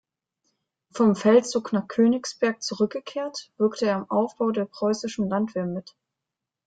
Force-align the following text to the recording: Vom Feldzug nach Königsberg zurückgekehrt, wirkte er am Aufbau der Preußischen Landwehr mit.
Vom 0.89 1.15
Feldzug 1.15 1.73
nach 1.73 1.87
Königsberg 1.87 2.63
zurückgekehrt, 2.63 3.51
wirkte 3.59 3.85
er 3.85 3.97
am 3.97 4.09
Aufbau 4.09 4.49
der 4.49 4.65
Preußischen 4.65 5.29
Landwehr 5.29 5.67
mit. 5.67 5.95